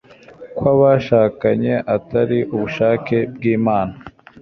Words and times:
kw'abashakanye 0.55 1.73
atari 1.95 2.39
ubushake 2.53 3.17
bw'imana 3.35 3.95